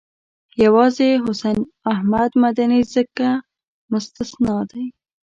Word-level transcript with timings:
یوازې 0.63 1.09
حسین 1.25 1.59
احمد 1.91 2.31
مدني 2.43 2.81
ځکه 2.93 3.27
مستثنی 3.91 4.57
دی. 4.71 4.85